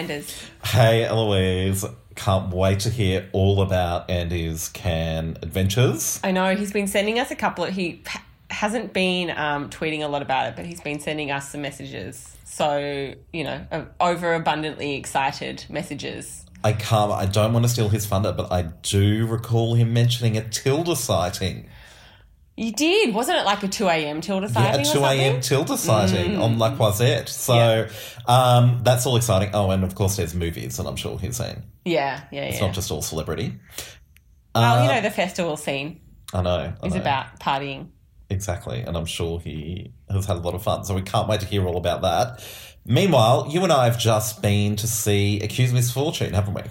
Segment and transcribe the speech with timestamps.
[0.00, 0.46] Hey, Anders.
[0.64, 1.84] Hey, Eloise.
[2.14, 6.20] Can't wait to hear all about Andy's Cannes adventures.
[6.24, 7.72] I know he's been sending us a couple of.
[7.74, 11.50] He ha- hasn't been um, tweeting a lot about it, but he's been sending us
[11.50, 12.36] some messages.
[12.44, 16.44] So, you know, uh, overabundantly excited messages.
[16.64, 20.36] I can't, I don't want to steal his thunder, but I do recall him mentioning
[20.36, 21.68] a Tilda sighting.
[22.60, 24.20] You did, wasn't it like a 2 a.m.
[24.20, 24.86] Tilda Yeah, sighting?
[24.86, 25.40] a or 2 a.m.
[25.40, 26.42] Tilda sighting Mm.
[26.42, 27.28] on La Croisette.
[27.30, 27.88] So
[28.26, 29.50] um, that's all exciting.
[29.54, 31.62] Oh, and of course, there's movies that I'm sure he's seen.
[31.86, 32.42] Yeah, yeah, yeah.
[32.48, 32.66] It's yeah.
[32.66, 33.54] not just all celebrity.
[34.54, 36.00] well, you Uh, know, the festival scene
[36.34, 36.72] I know.
[36.82, 37.00] I is know.
[37.00, 37.88] about partying.
[38.28, 38.80] Exactly.
[38.82, 40.84] And I'm sure he has had a lot of fun.
[40.84, 42.44] So we can't wait to hear all about that.
[42.84, 46.62] Meanwhile, you and I have just been to see Acute Misfortune, haven't we?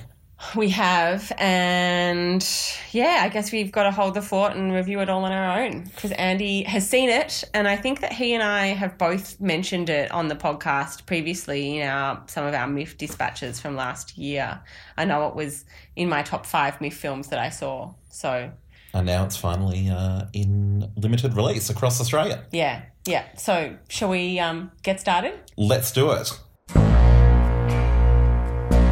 [0.55, 2.47] We have, and
[2.91, 5.61] yeah, I guess we've got to hold the fort and review it all on our
[5.61, 9.39] own because Andy has seen it, and I think that he and I have both
[9.41, 14.17] mentioned it on the podcast previously in our some of our MIFF dispatches from last
[14.17, 14.61] year.
[14.97, 15.65] I know it was
[15.97, 18.49] in my top five MIFF films that I saw, so
[18.93, 22.45] And now it's finally uh, in limited release across Australia.
[22.51, 23.25] yeah, yeah.
[23.35, 25.33] So shall we um, get started?
[25.57, 26.29] Let's do it.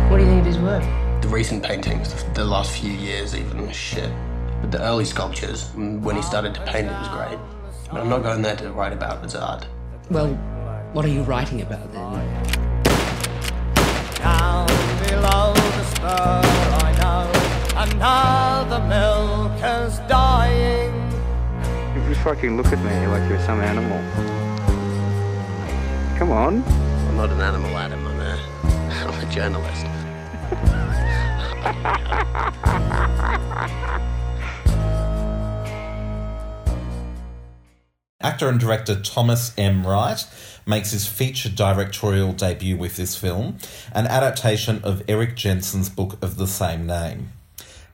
[0.09, 1.06] What do you think of his work?
[1.27, 4.09] The recent paintings, the- the last few years even, shit.
[4.61, 7.37] But the early sculptures, when he started to paint, it was great.
[7.91, 9.67] But I'm not going there to write about his art.
[10.09, 10.27] Well,
[10.93, 12.01] what are you writing about then?
[14.15, 14.67] Down
[15.05, 16.41] below the spur,
[16.87, 20.93] I know another milker's dying.
[21.93, 23.99] You just fucking look at me like you're some animal.
[26.17, 26.63] Come on.
[27.09, 28.07] I'm not an animal, Adam.
[28.07, 28.39] I'm a,
[29.11, 29.96] I'm a journalist.
[38.27, 39.85] Actor and director Thomas M.
[39.85, 40.25] Wright
[40.65, 43.57] makes his feature directorial debut with this film,
[43.93, 47.31] an adaptation of Eric Jensen's book of the same name.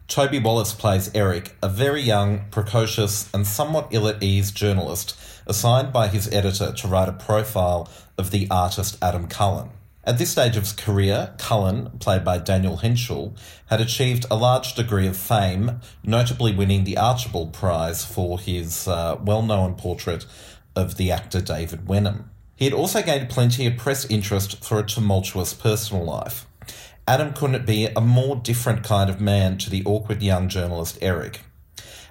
[0.08, 5.18] Toby Wallace plays Eric, a very young, precocious, and somewhat ill at ease journalist
[5.48, 9.70] assigned by his editor to write a profile of the artist Adam Cullen.
[10.06, 13.38] At this stage of his career, Cullen, played by Daniel Henshall,
[13.68, 19.18] had achieved a large degree of fame, notably winning the Archibald Prize for his uh,
[19.24, 20.26] well known portrait
[20.76, 22.30] of the actor David Wenham.
[22.58, 26.48] He had also gained plenty of press interest for a tumultuous personal life.
[27.08, 31.42] Adam couldn't be a more different kind of man to the awkward young journalist Eric.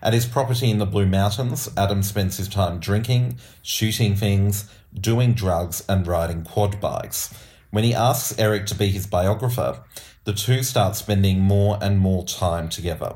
[0.02, 5.34] At his property in the Blue Mountains, Adam spends his time drinking, shooting things, doing
[5.34, 7.32] drugs, and riding quad bikes.
[7.72, 9.82] When he asks Eric to be his biographer,
[10.24, 13.14] the two start spending more and more time together.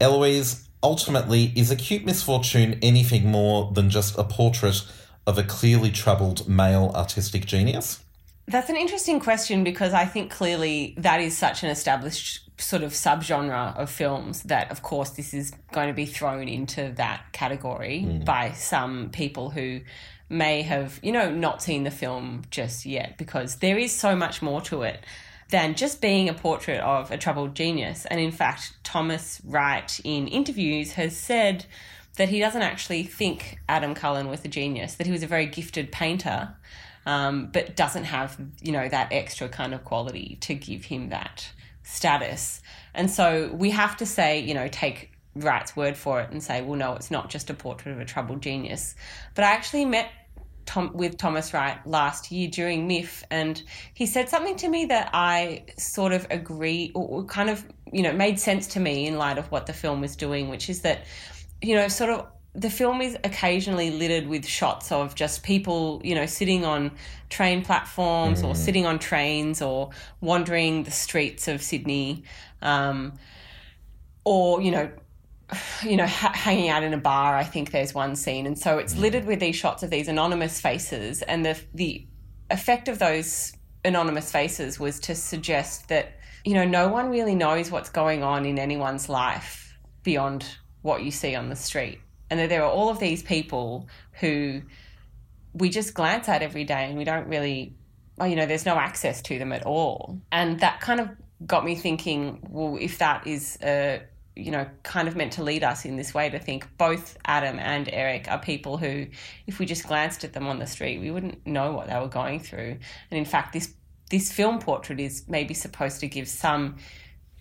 [0.00, 4.82] Eloise, ultimately, is acute misfortune anything more than just a portrait
[5.26, 8.02] of a clearly troubled male artistic genius?
[8.46, 12.92] That's an interesting question because I think clearly that is such an established sort of
[12.92, 18.00] subgenre of films that, of course, this is going to be thrown into that category
[18.00, 18.24] hmm.
[18.24, 19.82] by some people who
[20.28, 24.42] may have, you know, not seen the film just yet because there is so much
[24.42, 25.04] more to it
[25.50, 28.04] than just being a portrait of a troubled genius.
[28.06, 31.64] And in fact, Thomas Wright in interviews has said
[32.16, 35.46] that he doesn't actually think Adam Cullen was a genius, that he was a very
[35.46, 36.54] gifted painter
[37.08, 41.50] um, but doesn't have you know that extra kind of quality to give him that
[41.82, 42.60] status.
[42.94, 46.62] And so we have to say, you know, take Wright's word for it and say,
[46.62, 48.94] well, no, it's not just a portrait of a troubled genius.
[49.34, 50.10] But I actually met
[50.68, 53.60] Tom with Thomas Wright last year during MIFF, and
[53.94, 58.12] he said something to me that I sort of agree or, kind of you know
[58.12, 61.06] made sense to me in light of what the film was doing, which is that
[61.62, 66.14] you know sort of the film is occasionally littered with shots of just people, you
[66.14, 66.90] know, sitting on
[67.30, 72.24] train platforms or sitting on trains or wandering the streets of Sydney,
[72.60, 73.14] um,
[74.24, 74.90] or you know,
[75.82, 77.36] you know, ha- hanging out in a bar.
[77.36, 80.60] I think there's one scene, and so it's littered with these shots of these anonymous
[80.60, 82.06] faces, and the the
[82.50, 83.52] effect of those
[83.84, 88.44] anonymous faces was to suggest that you know no one really knows what's going on
[88.44, 90.44] in anyone's life beyond
[90.82, 92.00] what you see on the street.
[92.30, 93.88] And that there are all of these people
[94.20, 94.60] who
[95.54, 97.74] we just glance at every day and we don't really
[98.22, 100.20] you know there's no access to them at all.
[100.30, 101.08] And that kind of
[101.46, 104.00] got me thinking well if that is uh,
[104.38, 107.58] you know kind of meant to lead us in this way to think both adam
[107.58, 109.06] and eric are people who
[109.46, 112.08] if we just glanced at them on the street we wouldn't know what they were
[112.08, 112.76] going through.
[113.10, 113.74] And in fact this
[114.10, 116.76] this film portrait is maybe supposed to give some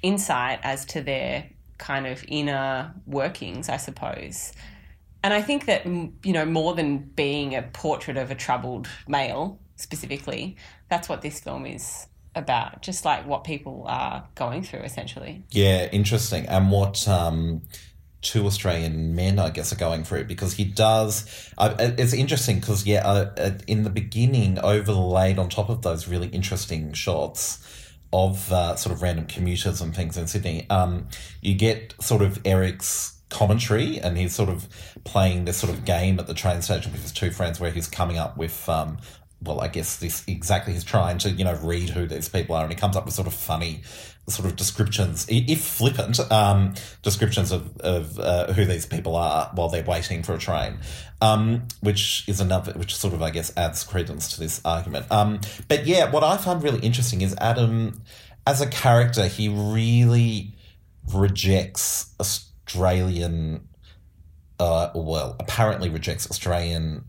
[0.01, 4.53] insight as to their kind of inner workings i suppose.
[5.23, 9.59] And I think that, you know, more than being a portrait of a troubled male
[9.75, 10.55] specifically,
[10.89, 12.07] that's what this film is
[12.37, 15.43] about, just like what people are going through, essentially.
[15.49, 16.45] Yeah, interesting.
[16.45, 17.63] And what um,
[18.21, 21.51] two Australian men, I guess, are going through because he does.
[21.57, 26.07] Uh, it's interesting because yeah, uh, uh, in the beginning, overlaid on top of those
[26.07, 27.63] really interesting shots
[28.13, 31.07] of uh, sort of random commuters and things in Sydney, um,
[31.41, 34.67] you get sort of Eric's commentary and he's sort of
[35.03, 37.87] playing this sort of game at the train station with his two friends where he's
[37.87, 38.97] coming up with um,
[39.41, 40.73] well, I guess this exactly.
[40.73, 43.13] He's trying to, you know, read who these people are, and he comes up with
[43.13, 43.81] sort of funny,
[44.27, 46.73] sort of descriptions, if flippant, um,
[47.03, 50.79] descriptions of, of uh, who these people are while they're waiting for a train,
[51.21, 55.05] um, which is another, which sort of, I guess, adds credence to this argument.
[55.11, 58.01] Um, but yeah, what I find really interesting is Adam,
[58.47, 60.55] as a character, he really
[61.13, 63.67] rejects Australian
[64.59, 67.03] uh, well, apparently rejects Australian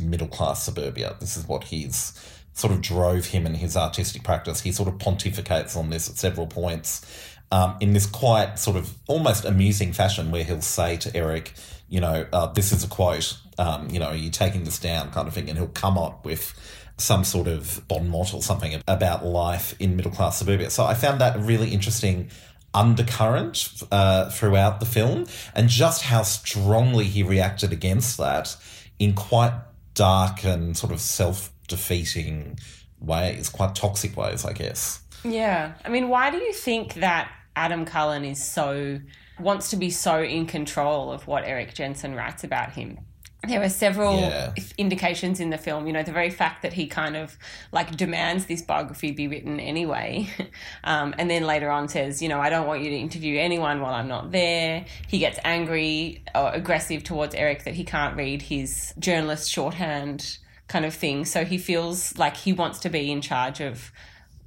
[0.00, 1.16] middle class suburbia.
[1.20, 2.12] This is what he's
[2.52, 4.60] sort of drove him in his artistic practice.
[4.62, 7.06] He sort of pontificates on this at several points
[7.50, 11.54] um, in this quite sort of almost amusing fashion where he'll say to Eric,
[11.88, 15.10] you know, uh, this is a quote, um, you know, are you taking this down
[15.10, 15.48] kind of thing?
[15.48, 16.54] And he'll come up with
[16.98, 20.68] some sort of bon mot or something about life in middle class suburbia.
[20.68, 22.30] So I found that really interesting
[22.74, 28.56] undercurrent uh, throughout the film and just how strongly he reacted against that
[28.98, 29.52] in quite
[29.94, 32.58] dark and sort of self defeating
[33.00, 35.00] ways, quite toxic ways, I guess.
[35.24, 35.74] Yeah.
[35.84, 39.00] I mean, why do you think that Adam Cullen is so
[39.38, 42.98] wants to be so in control of what Eric Jensen writes about him?
[43.46, 44.52] There are several Yeah.
[44.76, 47.38] indications in the film, you know, the very fact that he kind of
[47.70, 50.28] like demands this biography be written anyway.
[50.84, 53.80] Um, and then later on says, you know, I don't want you to interview anyone
[53.80, 54.86] while I'm not there.
[55.06, 60.84] He gets angry or aggressive towards Eric that he can't read his journalist shorthand kind
[60.84, 61.24] of thing.
[61.26, 63.92] So he feels like he wants to be in charge of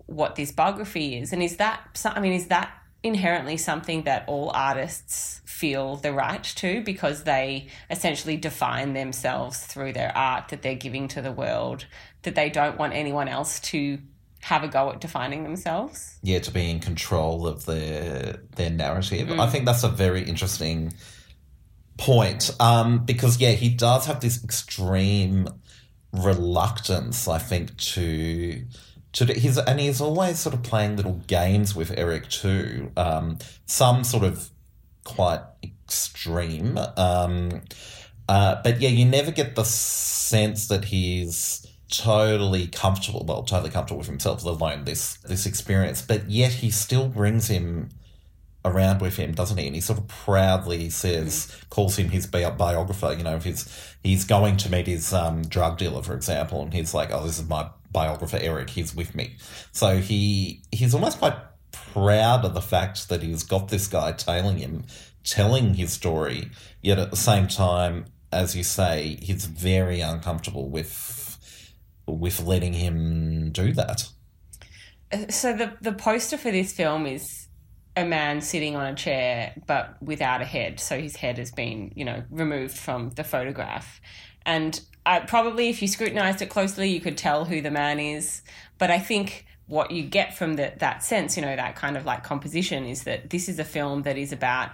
[0.08, 1.32] what this biography is.
[1.32, 2.72] And is that, I mean, is that
[3.04, 9.94] inherently something that all artists feel the right to because they essentially define themselves through
[9.94, 11.86] their art that they're giving to the world,
[12.24, 14.00] that they don't want anyone else to
[14.42, 16.18] have a go at defining themselves?
[16.24, 19.32] yeah, to be in control of their their narrative.
[19.40, 20.94] I think that's a very interesting
[21.98, 25.48] point um, because yeah, he does have this extreme
[26.14, 28.64] reluctance, I think, to
[29.14, 32.92] to do- he's and he's always sort of playing little games with Eric too.
[32.96, 34.50] Um, some sort of
[35.04, 36.78] quite extreme.
[36.98, 37.62] Um,
[38.30, 43.26] uh, but yeah, you never get the sense that he's totally comfortable.
[43.26, 46.02] Well, totally comfortable with himself, let alone this this experience.
[46.02, 47.90] But yet he still brings him
[48.64, 49.66] around with him, doesn't he?
[49.68, 53.14] And he sort of proudly says, calls him his bi- biographer.
[53.18, 53.68] You know, if he's
[54.04, 57.40] he's going to meet his um, drug dealer, for example, and he's like, "Oh, this
[57.40, 58.70] is my biographer, Eric.
[58.70, 59.36] He's with me."
[59.72, 61.36] So he he's almost quite
[61.72, 64.86] proud of the fact that he's got this guy tailing him,
[65.24, 66.52] telling his story.
[66.82, 71.20] Yet at the same time, as you say, he's very uncomfortable with
[72.08, 74.10] with letting him do that.
[75.12, 77.48] Uh, so the the poster for this film is
[77.98, 80.80] a man sitting on a chair but without a head.
[80.80, 84.00] So his head has been, you know, removed from the photograph.
[84.46, 88.42] And I, probably if you scrutinized it closely, you could tell who the man is.
[88.78, 92.06] But I think what you get from the, that sense, you know, that kind of
[92.06, 94.72] like composition is that this is a film that is about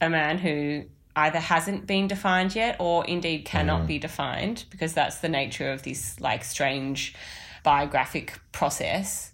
[0.00, 0.84] a man who
[1.16, 3.86] either hasn't been defined yet or indeed cannot mm.
[3.86, 7.14] be defined because that's the nature of this like strange
[7.62, 9.32] biographic process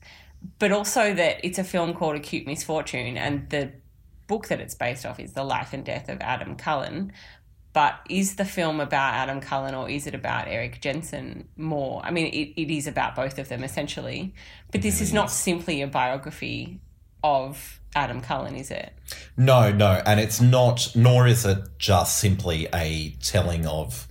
[0.58, 3.72] but also that it's a film called Acute Misfortune, and the
[4.26, 7.12] book that it's based off is The Life and Death of Adam Cullen.
[7.72, 12.00] But is the film about Adam Cullen or is it about Eric Jensen more?
[12.04, 14.34] I mean, it, it is about both of them essentially.
[14.72, 16.80] But this is not simply a biography
[17.22, 18.92] of Adam Cullen, is it?
[19.36, 24.08] No, no, and it's not, nor is it just simply a telling of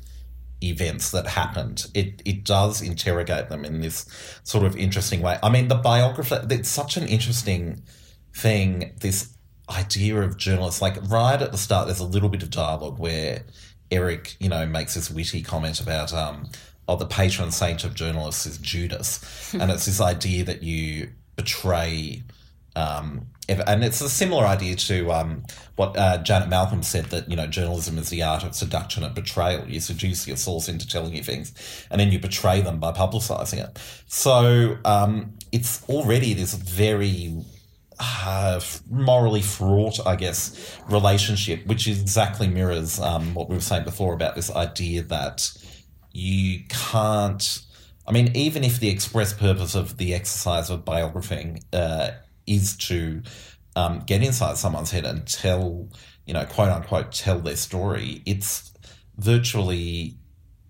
[0.61, 1.87] events that happened.
[1.93, 4.05] It it does interrogate them in this
[4.43, 5.37] sort of interesting way.
[5.41, 7.83] I mean, the biographer, it's such an interesting
[8.33, 9.33] thing, this
[9.69, 10.81] idea of journalists.
[10.81, 13.43] Like, right at the start, there's a little bit of dialogue where
[13.91, 16.49] Eric, you know, makes this witty comment about, um,
[16.87, 19.53] oh, the patron saint of journalists is Judas.
[19.59, 22.23] and it's this idea that you betray
[22.75, 25.43] um, and it's a similar idea to um,
[25.75, 29.15] what uh, Janet Malcolm said that you know journalism is the art of seduction and
[29.15, 29.67] betrayal.
[29.67, 31.51] You seduce your source into telling you things,
[31.89, 33.79] and then you betray them by publicising it.
[34.07, 37.43] So um, it's already this very
[37.99, 44.13] uh, morally fraught, I guess, relationship, which exactly mirrors um, what we were saying before
[44.13, 45.51] about this idea that
[46.11, 47.61] you can't
[48.09, 52.09] I mean, even if the express purpose of the exercise of biographing uh,
[52.47, 53.21] is to
[53.75, 55.87] um, get inside someone's head and tell,
[56.25, 58.73] you know, quote unquote, tell their story, it's
[59.17, 60.17] virtually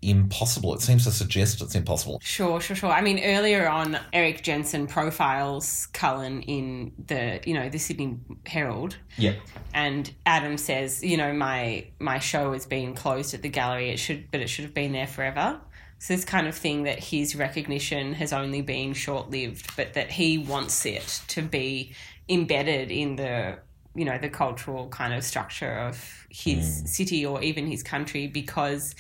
[0.01, 0.74] impossible.
[0.74, 2.20] It seems to suggest it's impossible.
[2.24, 2.91] Sure, sure, sure.
[2.91, 8.98] I mean, earlier on, Eric Jensen profiles Cullen in the, you know, the Sydney Herald,
[9.18, 9.34] Yeah.
[9.74, 13.89] and Adam says, you know, my my show has been closed at the gallery.
[13.89, 15.60] It should, but it should have been there forever.
[16.00, 20.10] So this kind of thing that his recognition has only been short lived, but that
[20.12, 21.91] he wants it to be
[22.29, 23.60] embedded in the,
[23.96, 26.86] you know, the cultural kind of structure of his hmm.
[26.86, 28.96] city or even his country because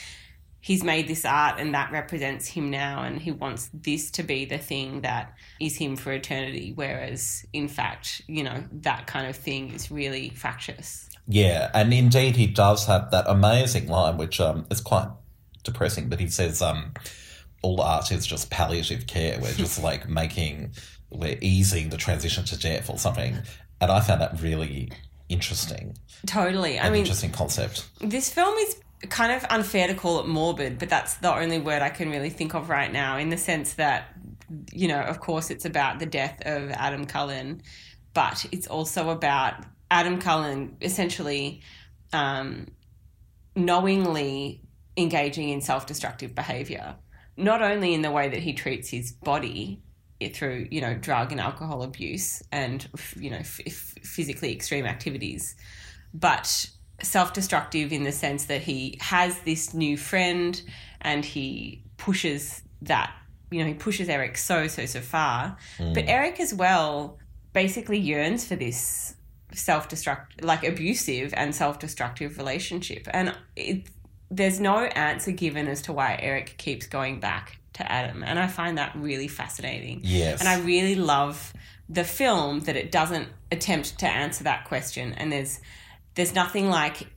[0.61, 4.45] he's made this art and that represents him now and he wants this to be
[4.45, 9.35] the thing that is him for eternity whereas in fact you know that kind of
[9.35, 14.65] thing is really fractious Yeah, and indeed he does have that amazing line, which um,
[14.71, 15.09] is quite
[15.63, 16.09] depressing.
[16.09, 16.93] But he says, um,
[17.61, 19.39] "All art is just palliative care.
[19.39, 20.71] We're just like making,
[21.11, 23.37] we're easing the transition to death or something."
[23.79, 24.91] And I found that really
[25.29, 27.87] interesting, totally i an mean interesting concept.
[28.01, 28.75] this film is
[29.07, 32.29] kind of unfair to call it morbid but that's the only word i can really
[32.29, 34.13] think of right now in the sense that
[34.73, 37.61] you know of course it's about the death of adam cullen
[38.13, 41.61] but it's also about adam cullen essentially
[42.11, 42.67] um,
[43.55, 44.61] knowingly
[44.97, 46.95] engaging in self-destructive behavior
[47.37, 49.81] not only in the way that he treats his body
[50.33, 53.61] through you know drug and alcohol abuse and you know f-
[54.03, 55.55] physically extreme activities
[56.13, 56.69] but
[57.01, 60.61] self-destructive in the sense that he has this new friend
[61.01, 63.13] and he pushes that
[63.51, 65.57] you know he pushes Eric so so so far.
[65.77, 65.93] Mm.
[65.93, 67.17] But Eric as well
[67.53, 69.15] basically yearns for this
[69.51, 73.07] self-destruct like abusive and self-destructive relationship.
[73.11, 73.87] And it,
[74.29, 78.23] there's no answer given as to why Eric keeps going back to Adam.
[78.23, 80.01] And I find that really fascinating.
[80.03, 80.39] Yes.
[80.39, 81.53] and I really love
[81.87, 85.13] the film that it doesn't attempt to answer that question.
[85.13, 85.59] And there's
[86.15, 87.07] there's nothing like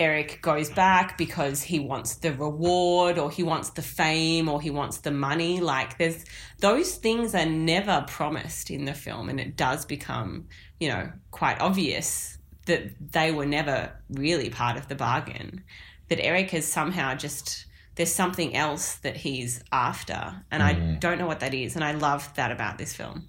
[0.00, 4.70] Eric goes back because he wants the reward or he wants the fame or he
[4.70, 5.60] wants the money.
[5.60, 6.24] Like there's
[6.58, 10.48] those things are never promised in the film and it does become
[10.80, 15.62] you know quite obvious that they were never really part of the bargain.
[16.08, 21.26] That Eric has somehow just there's something else that he's after and I don't know
[21.26, 23.28] what that is and I love that about this film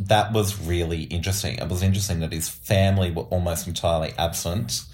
[0.00, 1.58] That was really interesting.
[1.58, 4.84] It was interesting that his family were almost entirely absent.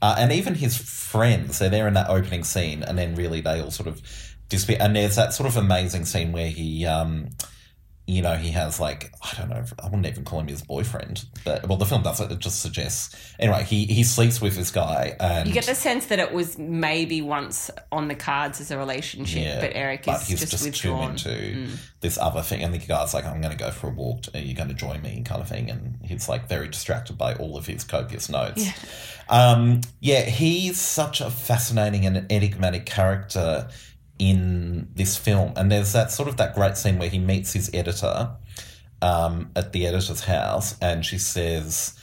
[0.00, 3.60] Uh, and even his friends, they're there in that opening scene, and then really they
[3.60, 4.00] all sort of
[4.48, 4.78] disappear.
[4.80, 7.30] And there's that sort of amazing scene where he, um,
[8.08, 11.26] you know, he has like, I don't know, I wouldn't even call him his boyfriend,
[11.44, 13.14] but, well, the film does it, it just suggests.
[13.38, 16.56] Anyway, he, he sleeps with this guy, and You get the sense that it was
[16.56, 20.62] maybe once on the cards as a relationship, but Eric but is he's just, just,
[20.80, 21.10] too withdrawn.
[21.10, 21.68] into
[22.00, 22.62] this other thing.
[22.62, 24.24] And the guy's like, I'm going to go for a walk.
[24.32, 25.22] Are you going to join me?
[25.24, 25.70] kind of thing.
[25.70, 28.66] And he's like very distracted by all of his copious notes.
[28.66, 28.72] Yeah.
[29.28, 33.68] Um, yeah, he's such a fascinating and enigmatic character
[34.18, 35.52] in this film.
[35.56, 38.30] And there's that sort of that great scene where he meets his editor
[39.00, 41.94] um, at the editor's house and she says,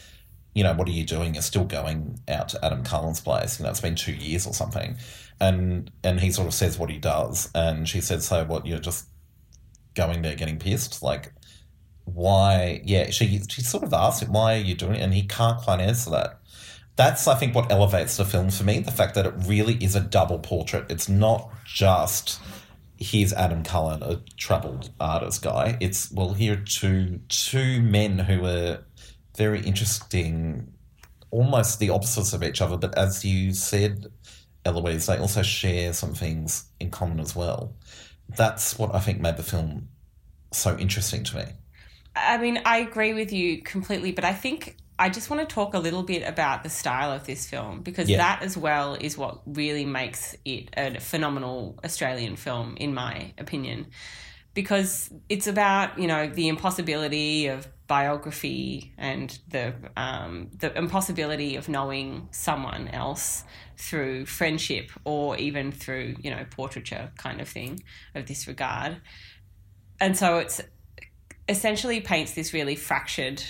[0.54, 1.34] you know, what are you doing?
[1.34, 3.60] You're still going out to Adam Cullen's place.
[3.60, 4.96] You know, it's been two years or something.
[5.42, 7.52] And and he sort of says what he does.
[7.54, 9.08] And she says, so what, you're just
[9.94, 11.04] going there getting pissed?
[11.04, 11.34] Like,
[12.06, 12.82] why?
[12.86, 15.02] Yeah, she, she sort of asks him, why are you doing it?
[15.02, 16.40] And he can't quite answer that.
[16.96, 18.80] That's, I think, what elevates the film for me.
[18.80, 20.86] The fact that it really is a double portrait.
[20.90, 22.40] It's not just
[22.98, 25.78] here's Adam Cullen, a troubled artist guy.
[25.82, 28.80] It's well, here are two two men who are
[29.36, 30.74] very interesting,
[31.32, 32.78] almost the opposites of each other.
[32.78, 34.08] But as you said,
[34.64, 37.76] Eloise, they also share some things in common as well.
[38.30, 39.90] That's what I think made the film
[40.52, 41.44] so interesting to me.
[42.16, 45.74] I mean, I agree with you completely, but I think I just want to talk
[45.74, 48.18] a little bit about the style of this film because Yeah.
[48.18, 53.88] that as well is what really makes it a phenomenal Australian film, in my opinion.
[54.54, 61.68] Because it's about, you know, the impossibility of biography and the um, the impossibility of
[61.68, 63.44] knowing someone else
[63.78, 67.84] through friendship or even through, you know, portraiture kind of thing
[68.16, 69.02] of this regard.
[70.00, 70.62] And so it's
[71.50, 73.44] essentially paints this really fractured,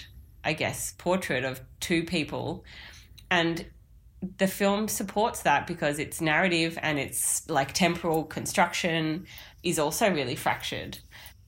[0.45, 2.63] I guess, portrait of two people.
[3.29, 3.65] And
[4.37, 9.25] the film supports that because its narrative and its like temporal construction
[9.63, 10.99] is also really fractured.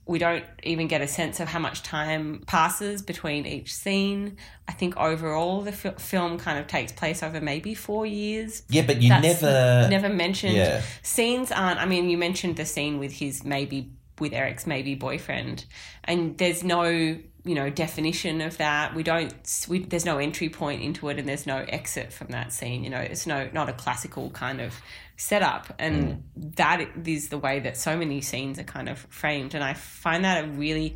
[0.06, 4.38] We don't even get a sense of how much time passes between each scene.
[4.68, 8.64] I think overall the fi- film kind of takes place over maybe four years.
[8.70, 10.56] Yeah, but you That's never never mentioned.
[10.56, 10.82] Yeah.
[11.02, 11.80] Scenes aren't.
[11.80, 15.66] I mean, you mentioned the scene with his maybe with Eric's maybe boyfriend,
[16.06, 18.94] and there's no you know definition of that.
[18.94, 19.34] We don't.
[19.68, 22.84] We, there's no entry point into it, and there's no exit from that scene.
[22.84, 24.74] You know, it's no not a classical kind of
[25.16, 29.56] setup, and that is the way that so many scenes are kind of framed.
[29.56, 30.96] And I find that a really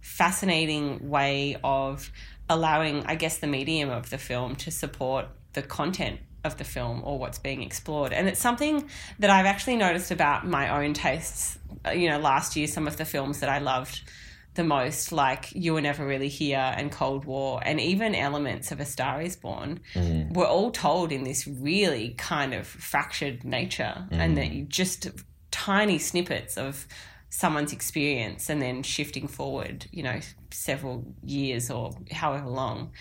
[0.00, 2.10] fascinating way of
[2.50, 7.02] allowing, I guess, the medium of the film to support the content of the film
[7.04, 8.12] or what's being explored.
[8.12, 8.88] And it's something
[9.20, 11.58] that I've actually noticed about my own tastes.
[11.86, 14.02] Uh, You know, last year, some of the films that I loved
[14.54, 18.80] the most, like You Were Never Really Here and Cold War, and even elements of
[18.80, 20.32] A Star is Born, mm.
[20.34, 24.06] were all told in this really kind of fractured nature.
[24.10, 24.36] And mm.
[24.36, 25.08] that you just
[25.50, 26.86] tiny snippets of
[27.30, 32.92] someone's experience and then shifting forward, you know, several years or however long.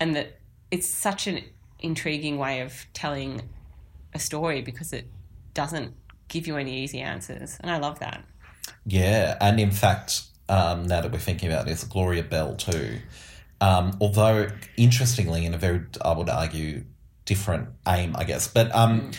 [0.00, 0.38] And that
[0.70, 1.40] it's such an
[1.80, 3.42] intriguing way of telling
[4.14, 5.06] a story because it
[5.52, 5.94] doesn't
[6.28, 7.58] give you any easy answers.
[7.60, 8.24] And I love that.
[8.86, 12.98] Yeah, and in fact, um, now that we're thinking about this, Gloria Bell too.
[13.60, 16.84] Um, although interestingly, in a very, I would argue,
[17.24, 18.48] different aim, I guess.
[18.48, 19.12] But um,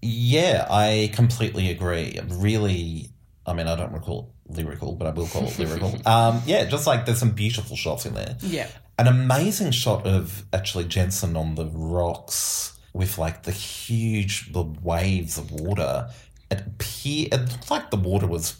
[0.00, 2.18] yeah, I completely agree.
[2.28, 3.10] Really,
[3.46, 5.94] I mean, I don't recall lyrical, but I will call it lyrical.
[6.06, 8.36] Um, yeah, just like there's some beautiful shots in there.
[8.40, 8.68] Yeah.
[8.98, 15.38] An amazing shot of actually Jensen on the rocks with like the huge the waves
[15.38, 16.10] of water.
[16.50, 18.56] It appeared it looked like the water was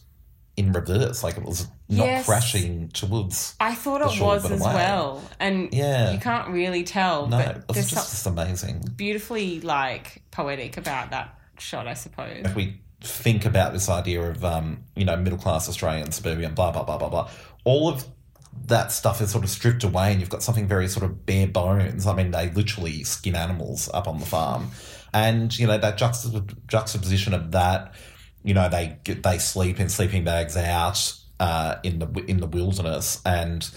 [0.59, 2.27] in reverse, like it was not Yes.
[2.27, 3.55] crashing towards.
[3.61, 5.23] I thought it was as well.
[5.41, 6.11] And Yeah.
[6.11, 7.29] you can't really tell.
[7.29, 8.81] No, but it was just, just amazing.
[8.97, 12.45] beautifully like poetic about that shot, I suppose.
[12.45, 16.73] If we think about this idea of um, you know middle class Australian suburban, blah
[16.73, 17.31] blah blah blah blah,
[17.65, 18.05] all of
[18.67, 21.47] that stuff is sort of stripped away, and you've got something very sort of bare
[21.47, 22.07] bones.
[22.09, 24.73] I mean, they literally skin animals up on the farm,
[25.15, 27.95] and you know that juxtap- juxtaposition of that.
[28.49, 33.21] You know, they they sleep in sleeping bags out uh, in the in the wilderness,
[33.27, 33.69] and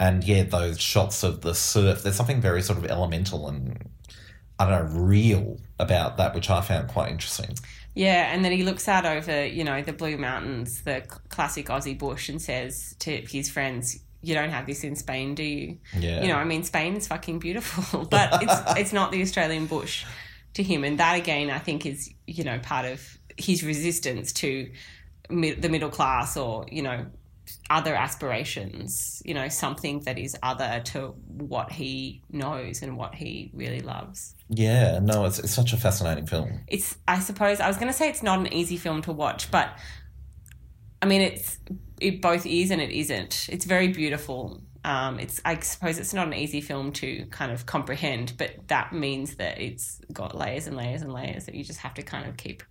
[0.00, 2.02] and yeah, those shots of the surf.
[2.02, 3.90] There's something very sort of elemental and
[4.58, 7.56] I don't know real about that, which I found quite interesting.
[7.94, 11.98] Yeah, and then he looks out over, you know, the blue mountains, the classic Aussie
[11.98, 16.22] bush, and says to his friends, "You don't have this in Spain, do you?" Yeah.
[16.22, 20.04] You know, I mean, Spain is fucking beautiful, but it's it's not the Australian bush
[20.54, 24.70] to him, and that again, I think, is you know part of his resistance to
[25.30, 27.06] mid- the middle class or you know
[27.70, 29.22] other aspirations.
[29.24, 34.34] You know, something that is other to what he knows and what he really loves
[34.48, 36.60] Yeah, no, it's, it's such a fascinating film.
[36.68, 39.50] it's I suppose I was going to say it's not an easy film to watch,
[39.50, 39.78] but
[41.02, 41.58] I mean it's
[42.00, 43.48] it both is and it isn't.
[43.50, 44.60] It's very beautiful.
[44.84, 48.92] Um, it's I suppose it's not an easy film to kind of comprehend, but that
[48.92, 52.28] means that it's got layers and layers and layers that you just have to kind
[52.28, 52.62] of keep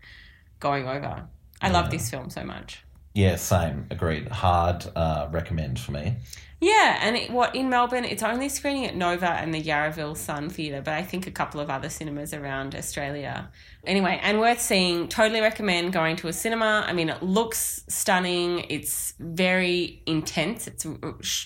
[0.63, 1.27] going over.
[1.61, 2.83] I love this film so much.
[3.13, 4.27] Yeah, same, agreed.
[4.27, 6.15] Hard uh, recommend for me.
[6.59, 10.49] Yeah, and it, what in Melbourne, it's only screening at Nova and the Yarraville Sun
[10.49, 13.51] Theatre, but I think a couple of other cinemas around Australia.
[13.85, 15.09] Anyway, and worth seeing.
[15.09, 16.85] Totally recommend going to a cinema.
[16.87, 18.65] I mean, it looks stunning.
[18.69, 20.67] It's very intense.
[20.67, 20.87] It's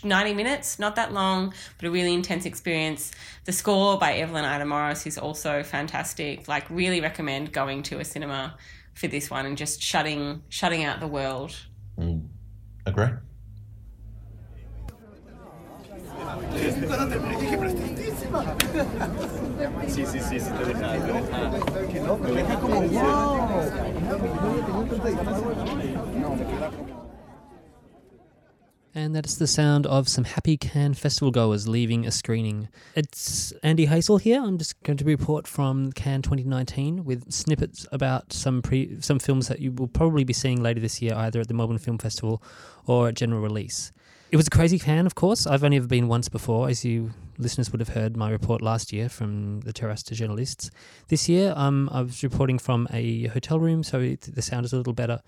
[0.04, 3.12] 90 minutes, not that long, but a really intense experience.
[3.46, 6.48] The score by Evelyn Ida Morris is also fantastic.
[6.48, 8.56] Like, really recommend going to a cinema
[8.98, 11.56] for this one and just shutting shutting out the world.
[11.98, 12.28] Mm.
[12.86, 13.08] Agree.
[28.98, 32.68] And that is the sound of some happy Cannes festival goers leaving a screening.
[32.96, 34.42] It's Andy Hazel here.
[34.42, 39.50] I'm just going to report from Cannes 2019 with snippets about some pre some films
[39.50, 42.42] that you will probably be seeing later this year, either at the Melbourne Film Festival
[42.88, 43.92] or at general release.
[44.32, 45.46] It was a crazy Cannes, of course.
[45.46, 48.92] I've only ever been once before, as you listeners would have heard my report last
[48.92, 50.72] year from the Terrace de Journalists.
[51.10, 54.78] This year, um, I was reporting from a hotel room, so the sound is a
[54.78, 55.22] little better,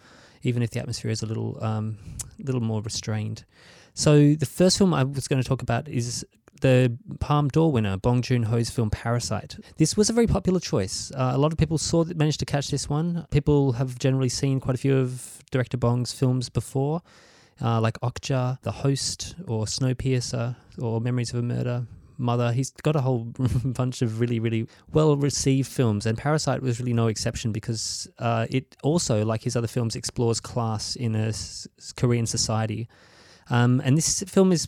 [0.43, 1.97] even if the atmosphere is a little, um,
[2.39, 3.45] little more restrained.
[3.93, 6.25] So the first film I was going to talk about is
[6.62, 9.58] the Palme d'Or winner, Bong Joon Ho's film Parasite.
[9.78, 11.12] This was a very popular choice.
[11.15, 13.25] Uh, a lot of people saw that managed to catch this one.
[13.32, 17.02] People have generally seen quite a few of director Bong's films before,
[17.62, 21.88] uh, like Okja, The Host, or Snowpiercer, or Memories of a Murder.
[22.19, 22.51] Mother.
[22.51, 23.19] He's got a whole
[23.65, 28.45] bunch of really, really well received films, and Parasite was really no exception because uh,
[28.49, 32.88] it also, like his other films, explores class in a s- Korean society.
[33.51, 34.67] Um, and this film is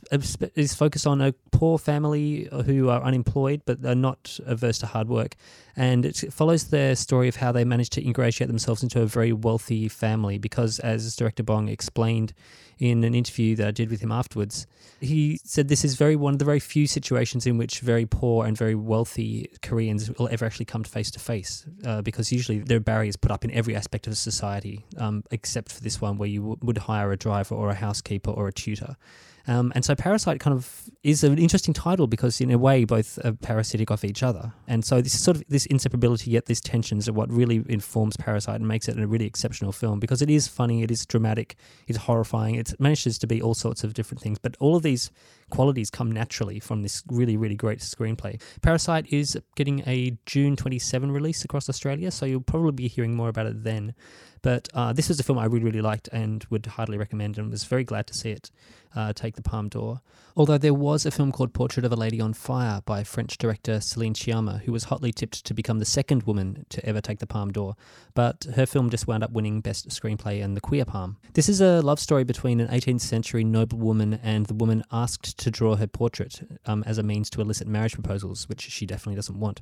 [0.55, 5.07] is focused on a poor family who are unemployed but are not averse to hard
[5.07, 5.35] work,
[5.75, 9.33] and it follows their story of how they managed to ingratiate themselves into a very
[9.33, 10.39] wealthy family.
[10.39, 12.33] Because, as director Bong explained
[12.81, 14.65] in an interview that I did with him afterwards,
[14.99, 18.47] he said this is very one of the very few situations in which very poor
[18.47, 21.63] and very wealthy Koreans will ever actually come face to face,
[22.03, 25.81] because usually there are barriers put up in every aspect of society, um, except for
[25.81, 28.97] this one where you w- would hire a driver or a housekeeper or a tutor.
[29.47, 33.17] Um, and so Parasite kind of is an interesting title because in a way both
[33.25, 34.53] are parasitic of each other.
[34.67, 38.55] And so this sort of this inseparability yet these tensions are what really informs Parasite
[38.55, 41.55] and makes it a really exceptional film because it is funny, it is dramatic,
[41.87, 44.37] it's horrifying, it manages to be all sorts of different things.
[44.37, 45.11] But all of these
[45.49, 48.41] qualities come naturally from this really, really great screenplay.
[48.61, 53.29] Parasite is getting a June 27 release across Australia, so you'll probably be hearing more
[53.29, 53.93] about it then.
[54.41, 57.51] But uh, this was a film I really, really liked and would heartily recommend, and
[57.51, 58.51] was very glad to see it
[58.95, 60.01] uh, take the Palme d'Or.
[60.35, 63.81] Although there was a film called Portrait of a Lady on Fire by French director
[63.81, 67.27] Celine Sciamma, who was hotly tipped to become the second woman to ever take the
[67.27, 67.75] Palme d'Or,
[68.13, 71.17] but her film just wound up winning Best Screenplay and the Queer Palm.
[71.33, 75.51] This is a love story between an 18th century noblewoman and the woman asked to
[75.51, 79.39] draw her portrait um, as a means to elicit marriage proposals, which she definitely doesn't
[79.39, 79.61] want.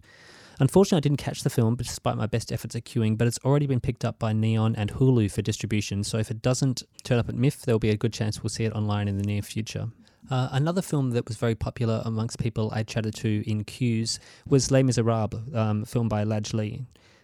[0.60, 3.66] Unfortunately, I didn't catch the film despite my best efforts at queuing, but it's already
[3.66, 7.30] been picked up by Neon and Hulu for distribution, so if it doesn't turn up
[7.30, 9.88] at MIFF, there'll be a good chance we'll see it online in the near future.
[10.30, 14.70] Uh, another film that was very popular amongst people I chatted to in queues was
[14.70, 16.82] Les Miserables, um, filmed by Ladj Ly,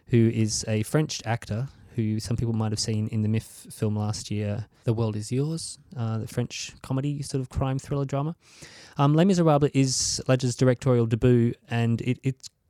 [0.08, 3.95] who is a French actor who some people might have seen in the MIFF film
[3.95, 8.36] last year, The World Is Yours, uh, the French comedy sort of crime thriller drama.
[8.98, 12.19] Um, Les Miserables is Ladj's directorial debut, and it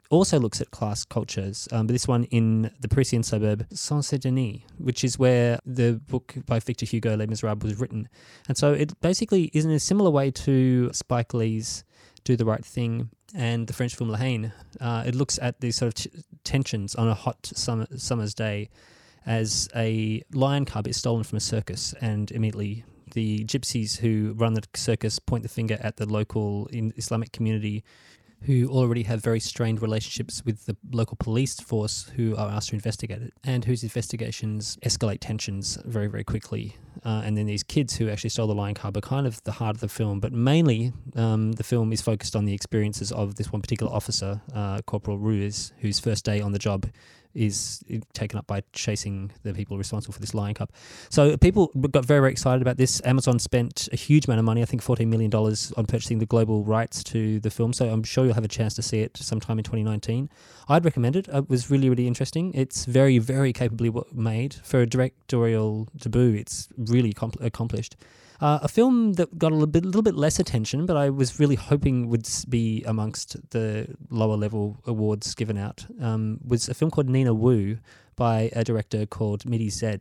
[0.09, 5.03] also looks at class cultures, um, but this one in the Parisian suburb Saint-Denis, which
[5.03, 8.07] is where the book by Victor Hugo, Les Miserables, was written.
[8.47, 11.83] And so it basically is in a similar way to Spike Lee's
[12.23, 14.53] Do the Right Thing and the French film La Haine.
[14.79, 18.69] Uh, it looks at these sort of t- tensions on a hot summer, summer's day
[19.25, 24.53] as a lion cub is stolen from a circus and immediately the gypsies who run
[24.53, 27.83] the circus point the finger at the local Islamic community
[28.45, 32.75] who already have very strained relationships with the local police force who are asked to
[32.75, 36.77] investigate it and whose investigations escalate tensions very, very quickly.
[37.03, 39.53] Uh, and then these kids who actually stole the lion cub are kind of the
[39.53, 43.35] heart of the film, but mainly um, the film is focused on the experiences of
[43.35, 46.85] this one particular officer, uh, Corporal Ruiz, whose first day on the job
[47.35, 50.71] is taken up by chasing the people responsible for this lion cub.
[51.09, 53.01] So people got very, very excited about this.
[53.05, 56.63] Amazon spent a huge amount of money, I think $14 million, on purchasing the global
[56.63, 57.73] rights to the film.
[57.73, 60.29] So I'm sure you'll have a chance to see it sometime in 2019.
[60.69, 61.27] I'd recommend it.
[61.27, 62.53] It was really, really interesting.
[62.53, 64.55] It's very, very capably made.
[64.63, 67.95] For a directorial debut, it's really accomplished.
[68.41, 71.39] Uh, a film that got a little bit, little bit less attention, but I was
[71.39, 76.91] really hoping would be amongst the lower level awards given out, um, was a film
[76.91, 77.77] called Nina Wu
[78.15, 79.99] by a director called Midi Z.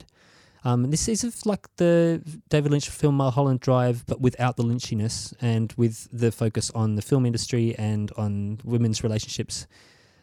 [0.64, 5.72] Um, this is like the David Lynch film Mulholland Drive, but without the lynchiness and
[5.76, 9.66] with the focus on the film industry and on women's relationships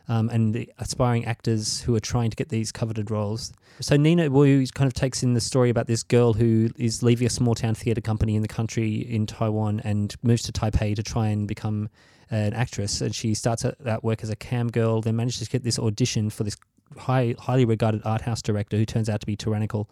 [0.07, 3.53] um, and the aspiring actors who are trying to get these coveted roles.
[3.79, 7.27] So Nina Wu kind of takes in the story about this girl who is leaving
[7.27, 11.03] a small town theatre company in the country in Taiwan and moves to Taipei to
[11.03, 11.89] try and become
[12.29, 13.01] an actress.
[13.01, 16.29] And she starts at work as a cam girl, then manages to get this audition
[16.29, 16.57] for this
[16.97, 19.89] high, highly regarded art house director who turns out to be tyrannical.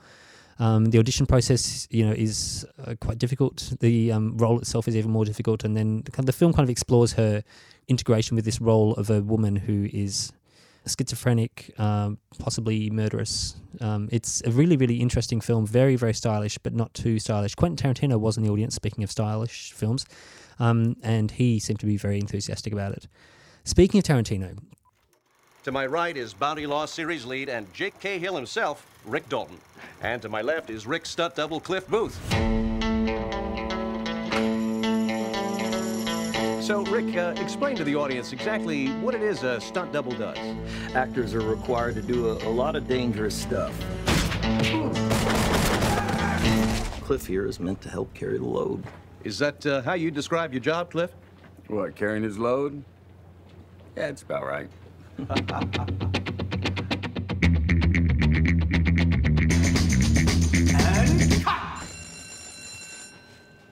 [0.60, 3.74] Um, the audition process, you know, is uh, quite difficult.
[3.80, 7.14] The um, role itself is even more difficult, and then the, film kind of explores
[7.14, 7.44] her
[7.88, 10.34] integration with this role of a woman who is
[10.86, 13.56] schizophrenic, um, possibly murderous.
[13.80, 15.66] Um, it's a really, really interesting film.
[15.66, 17.56] Very, very stylish, but not too stylish.
[17.56, 18.76] Quentin Tarantino was in the audience.
[18.76, 20.06] Speaking of stylish films,
[20.60, 23.08] um, and he seemed to be very enthusiastic about it.
[23.64, 24.58] Speaking of Tarantino,
[25.64, 29.58] to my right is Bounty Law series lead and Jake Cahill himself, Rick Dalton.
[30.02, 32.18] And to my left is Rick stunt double, Cliff Booth.
[36.64, 40.38] So, Rick, uh, explain to the audience exactly what it is a stunt double does.
[40.94, 43.74] Actors are required to do a, a lot of dangerous stuff.
[47.02, 48.84] Cliff here is meant to help carry the load.
[49.24, 51.12] Is that uh, how you describe your job, Cliff?
[51.68, 52.84] What, carrying his load?
[53.98, 54.70] Yeah, it's about right.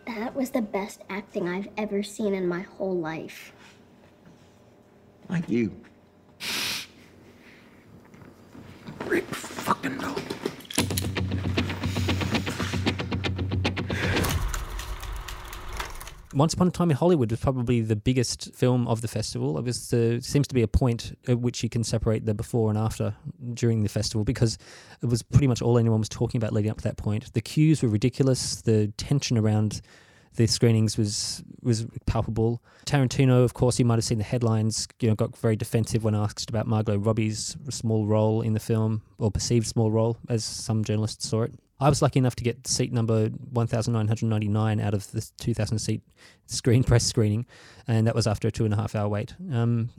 [0.06, 3.54] That was the best acting I've ever seen in my whole life.
[5.30, 5.72] Like you.
[9.06, 10.16] Rick fucking no.
[16.38, 19.58] Once Upon a Time in Hollywood was probably the biggest film of the festival.
[19.58, 22.70] It was the, seems to be a point at which you can separate the before
[22.70, 23.16] and after
[23.56, 24.60] during the festival because
[25.02, 27.34] it was pretty much all anyone was talking about leading up to that point.
[27.34, 28.62] The queues were ridiculous.
[28.62, 29.82] The tension around
[30.36, 32.62] the screenings was was palpable.
[32.86, 34.88] Tarantino, of course, you might have seen the headlines.
[35.00, 39.02] You know, got very defensive when asked about Margot Robbie's small role in the film
[39.18, 41.54] or perceived small role, as some journalists saw it.
[41.80, 46.02] I was lucky enough to get seat number 1999 out of the 2000 seat
[46.48, 47.46] screen press screening,
[47.88, 49.36] and that was after a two and a half hour wait.
[49.52, 49.90] Um,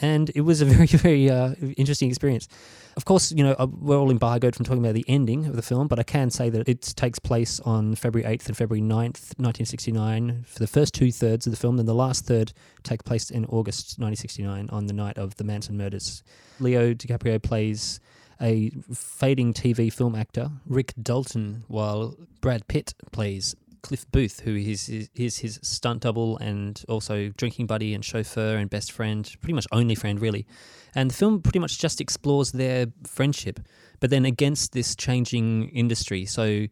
[0.00, 2.48] and it was a very, very uh, interesting experience.
[2.96, 5.62] Of course, you know, uh, we're all embargoed from talking about the ending of the
[5.62, 9.38] film, but I can say that it takes place on February 8th and February 9th,
[9.38, 11.76] 1969, for the first two thirds of the film.
[11.76, 15.76] Then the last third takes place in August 1969 on the night of the Manson
[15.76, 16.24] murders.
[16.58, 18.00] Leo DiCaprio plays
[18.40, 24.88] a fading TV film actor, Rick Dalton, while Brad Pitt plays Cliff Booth, who is,
[24.88, 29.54] is, is his stunt double and also drinking buddy and chauffeur and best friend, pretty
[29.54, 30.46] much only friend, really.
[30.94, 33.60] And the film pretty much just explores their friendship,
[34.00, 36.24] but then against this changing industry.
[36.24, 36.66] So,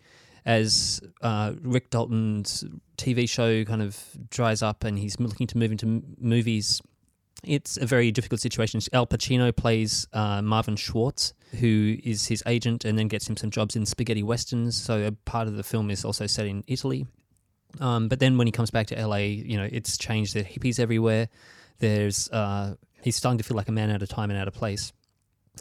[0.45, 2.65] as uh, Rick Dalton's
[2.97, 3.99] TV show kind of
[4.31, 6.81] dries up and he's looking to move into m- movies,
[7.47, 8.81] it's a very difficult situation.
[8.93, 13.51] Al Pacino plays uh, Marvin Schwartz, who is his agent and then gets him some
[13.51, 14.77] jobs in spaghetti westerns.
[14.77, 17.07] So a part of the film is also set in Italy.
[17.81, 20.35] Um, but then when he comes back to LA, you know, it's changed.
[20.35, 21.29] There hippies everywhere.
[21.79, 24.55] There's uh, he's starting to feel like a man out of time and out of
[24.55, 24.93] place.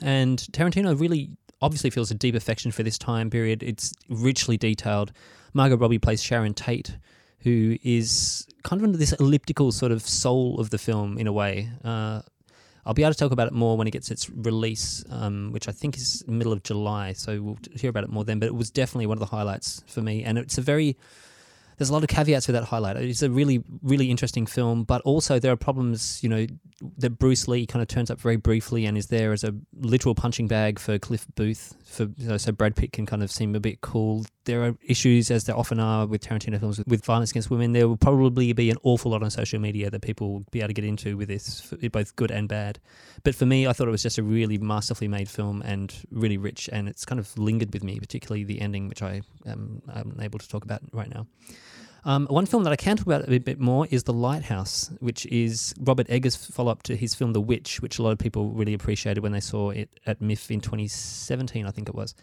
[0.01, 3.63] And Tarantino really obviously feels a deep affection for this time period.
[3.63, 5.11] It's richly detailed.
[5.53, 6.97] Margot Robbie plays Sharon Tate,
[7.45, 11.31] who is kind of under this elliptical sort of soul of the film in a
[11.31, 11.69] way.
[11.83, 12.21] Uh,
[12.85, 15.67] I'll be able to talk about it more when it gets its release, um, which
[15.67, 17.13] I think is middle of July.
[17.13, 18.39] So we'll hear about it more then.
[18.39, 20.97] But it was definitely one of the highlights for me, and it's a very
[21.77, 22.97] there's a lot of caveats with that highlight.
[22.97, 26.47] It's a really, really interesting film, but also there are problems, you know,
[26.97, 30.15] that Bruce Lee kind of turns up very briefly and is there as a literal
[30.15, 33.55] punching bag for Cliff Booth, for you know, so Brad Pitt can kind of seem
[33.55, 34.25] a bit cool.
[34.45, 37.73] There are issues, as there often are with Tarantino films, with, violence against women.
[37.73, 40.69] There will probably be an awful lot on social media that people will be able
[40.69, 42.79] to get into with this, both good and bad.
[43.23, 46.37] But for me, I thought it was just a really masterfully made film and really
[46.37, 50.39] rich, and it's kind of lingered with me, particularly the ending, which I am unable
[50.39, 51.27] to talk about right now.
[52.05, 55.25] Um, one film that I can talk about a bit more is The Lighthouse, which
[55.25, 58.51] is Robert Eggers' follow up to his film The Witch, which a lot of people
[58.51, 62.13] really appreciated when they saw it at MIFF in 2017, I think it was.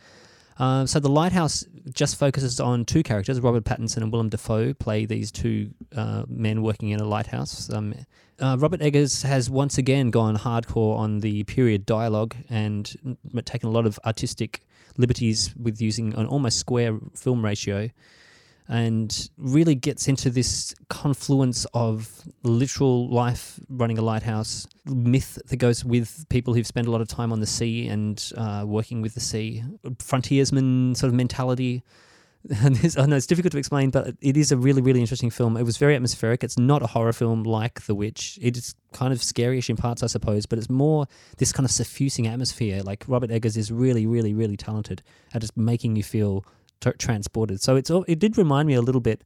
[0.63, 3.41] Uh, so The Lighthouse just focuses on two characters.
[3.41, 7.69] Robert Pattinson and Willem Dafoe play these two uh, men working in a lighthouse.
[7.69, 7.93] Um,
[8.39, 13.73] uh, Robert Eggers has once again gone hardcore on the period dialogue and taken a
[13.73, 14.61] lot of artistic
[14.97, 17.91] liberties with using an almost square film ratio
[18.73, 25.85] and really gets into this confluence of literal life running a lighthouse, myth that goes
[25.85, 29.13] with people who've spent a lot of time on the sea and uh, working with
[29.13, 29.63] the sea,
[29.99, 31.85] frontiersman sort of mentality.
[32.65, 35.31] And this, I know it's difficult to explain, but it is a really, really interesting
[35.31, 35.57] film.
[35.57, 36.43] It was very atmospheric.
[36.43, 38.37] It's not a horror film like The Witch.
[38.43, 41.07] It's kind of scaryish in parts, I suppose, but it's more
[41.37, 42.83] this kind of suffusing atmosphere.
[42.83, 46.45] Like Robert Eggers is really, really, really talented at just making you feel
[46.83, 47.61] t- transported.
[47.63, 49.23] So it's it did remind me a little bit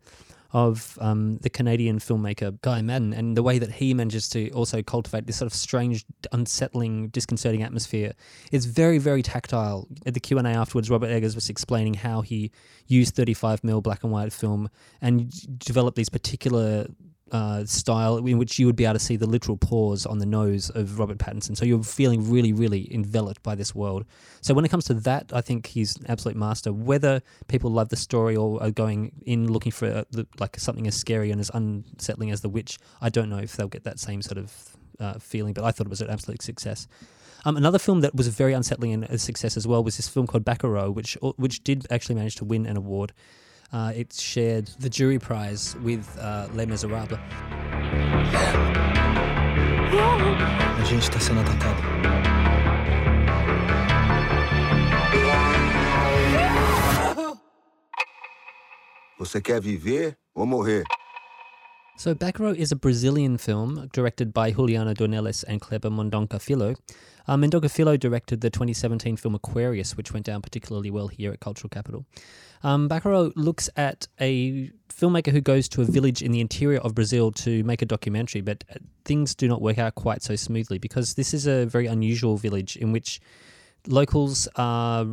[0.52, 4.80] of um, the Canadian filmmaker Guy Maddin and the way that he manages to also
[4.82, 8.12] cultivate this sort of strange, unsettling, disconcerting atmosphere.
[8.52, 9.88] It's very, very tactile.
[10.06, 12.52] At the Q and A afterwards, Robert Eggers was explaining how he
[12.86, 16.86] used 35 mm black and white film and developed these particular
[17.32, 20.26] uh, style in which you would be able to see the literal pores on the
[20.26, 21.56] nose of Robert Pattinson.
[21.56, 24.04] So you're feeling really, really enveloped by this world.
[24.42, 26.72] So when it comes to that, I think he's an absolute master.
[26.72, 30.86] Whether people love the story or are going in looking for a, the, like something
[30.86, 33.98] as scary and as unsettling as The Witch, I don't know if they'll get that
[33.98, 35.52] same sort of uh, feeling.
[35.52, 36.86] But I thought it was an absolute success.
[37.44, 40.26] Um, another film that was very unsettling and a success as well was this film
[40.26, 43.12] called Bacurau, which which did actually manage to win an award.
[43.72, 47.18] Uh, it shared the jury prize with uh, Les Miserables.
[50.78, 51.82] A gente está sendo atacado.
[59.18, 60.84] Você quer viver ou morrer?
[61.98, 66.74] So Bacurau is a Brazilian film directed by Juliana Dornelles and Kleber Mendonça Filho.
[67.26, 71.40] Uh, Mendonça Filho directed the 2017 film Aquarius, which went down particularly well here at
[71.40, 72.04] Cultural Capital.
[72.62, 72.88] Um,
[73.34, 77.64] looks at a filmmaker who goes to a village in the interior of Brazil to
[77.64, 78.62] make a documentary, but
[79.06, 82.76] things do not work out quite so smoothly because this is a very unusual village
[82.76, 83.20] in which
[83.88, 85.06] locals are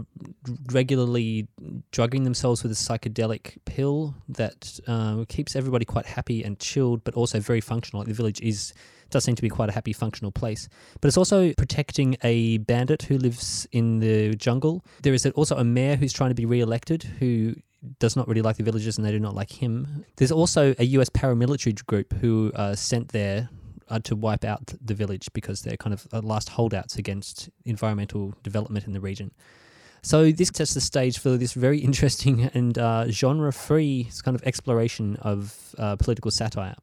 [0.72, 1.48] regularly
[1.92, 7.14] drugging themselves with a psychedelic pill that uh, keeps everybody quite happy and chilled, but
[7.14, 8.02] also very functional.
[8.02, 8.74] Like the village is
[9.10, 10.68] does seem to be quite a happy, functional place.
[11.00, 14.84] But it's also protecting a bandit who lives in the jungle.
[15.04, 17.56] There is also a mayor who's trying to be re-elected who
[18.00, 20.06] does not really like the villagers and they do not like him.
[20.16, 23.50] There's also a US paramilitary group who are sent there
[23.90, 28.34] uh, to wipe out the village because they're kind of uh, last holdouts against environmental
[28.44, 29.32] development in the region.
[30.02, 35.18] So this sets the stage for this very interesting and uh, genre-free kind of exploration
[35.22, 36.76] of uh, political satire.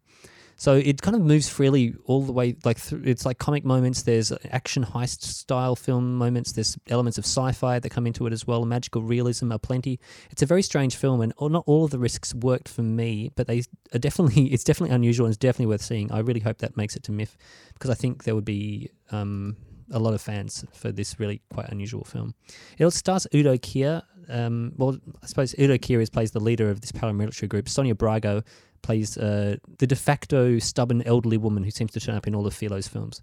[0.61, 4.03] So it kind of moves freely all the way, like th- it's like comic moments.
[4.03, 6.53] There's action heist style film moments.
[6.53, 8.67] There's elements of sci-fi that come into it as well.
[8.67, 9.99] Magical realism are plenty.
[10.31, 13.47] It's a very strange film, and not all of the risks worked for me, but
[13.47, 13.63] they
[13.95, 16.13] are definitely it's definitely unusual and it's definitely worth seeing.
[16.13, 17.39] I really hope that makes it to MIFF
[17.73, 18.91] because I think there would be.
[19.11, 19.57] Um,
[19.93, 22.33] a lot of fans for this really quite unusual film.
[22.79, 24.03] It stars Udo Kier.
[24.29, 27.69] Um, well, I suppose Udo Kier is plays the leader of this paramilitary group.
[27.69, 28.45] Sonia Braga
[28.83, 32.47] plays uh, the de facto stubborn elderly woman who seems to turn up in all
[32.47, 33.23] of Filho's films.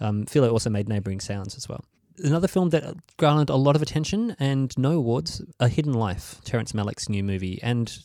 [0.00, 1.84] Um, Philo also made Neighbouring Sounds as well.
[2.18, 6.72] Another film that garnered a lot of attention and no awards, A Hidden Life, Terrence
[6.72, 7.58] Malick's new movie.
[7.62, 7.96] And,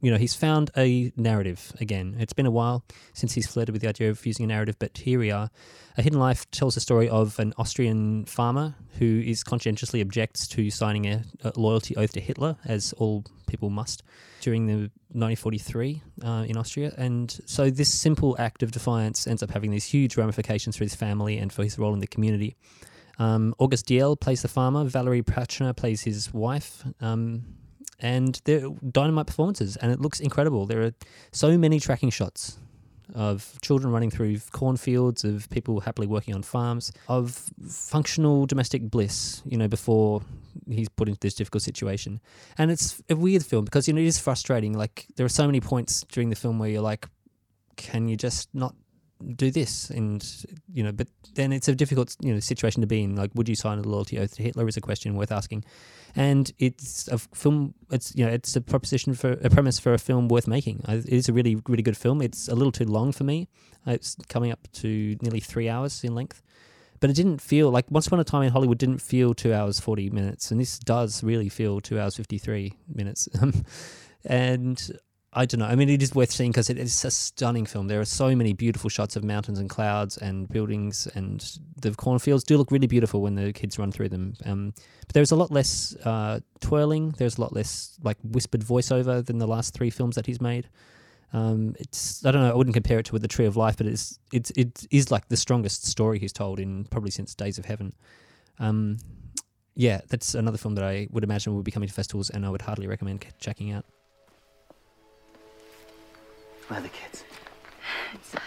[0.00, 2.16] you know, he's found a narrative again.
[2.18, 4.98] It's been a while since he's flirted with the idea of using a narrative, but
[4.98, 5.50] here we are.
[5.96, 10.70] A Hidden Life tells the story of an Austrian farmer who is conscientiously objects to
[10.70, 14.02] signing a, a loyalty oath to Hitler, as all people must,
[14.40, 16.92] during the 1943 uh, in Austria.
[16.98, 20.94] And so this simple act of defiance ends up having these huge ramifications for his
[20.94, 22.56] family and for his role in the community.
[23.18, 24.84] Um, August Diehl plays the farmer.
[24.84, 26.84] Valerie Pachner plays his wife.
[27.00, 27.44] Um,
[28.00, 30.66] and they're dynamite performances, and it looks incredible.
[30.66, 30.92] There are
[31.32, 32.58] so many tracking shots
[33.14, 39.42] of children running through cornfields, of people happily working on farms, of functional domestic bliss,
[39.44, 40.22] you know, before
[40.68, 42.20] he's put into this difficult situation.
[42.58, 44.72] And it's a weird film because, you know, it is frustrating.
[44.72, 47.08] Like, there are so many points during the film where you're like,
[47.76, 48.74] can you just not
[49.36, 53.02] do this and you know but then it's a difficult you know situation to be
[53.02, 53.16] in.
[53.16, 55.64] Like would you sign a loyalty oath to hitler is a question worth asking.
[56.16, 59.98] And it's a film it's you know it's a proposition for a premise for a
[59.98, 60.82] film worth making.
[60.88, 62.22] It is a really really good film.
[62.22, 63.48] It's a little too long for me.
[63.86, 66.42] Uh, it's coming up to nearly three hours in length.
[67.00, 69.80] But it didn't feel like once upon a time in hollywood didn't feel two hours
[69.80, 70.50] 40 minutes.
[70.50, 73.28] And this does really feel two hours 53 minutes.
[74.24, 74.98] And
[75.36, 75.66] I don't know.
[75.66, 77.88] I mean, it is worth seeing because it is a stunning film.
[77.88, 81.44] There are so many beautiful shots of mountains and clouds and buildings, and
[81.80, 84.34] the cornfields do look really beautiful when the kids run through them.
[84.44, 87.14] Um, but there's a lot less uh, twirling.
[87.18, 90.68] There's a lot less like whispered voiceover than the last three films that he's made.
[91.32, 92.52] Um, it's I don't know.
[92.52, 95.10] I wouldn't compare it to with the Tree of Life, but it's it's it is
[95.10, 97.92] like the strongest story he's told in probably since Days of Heaven.
[98.60, 98.98] Um,
[99.74, 102.50] yeah, that's another film that I would imagine will be coming to festivals, and I
[102.50, 103.84] would hardly recommend checking out.
[106.68, 107.24] Where are the kids?
[108.14, 108.40] Inside.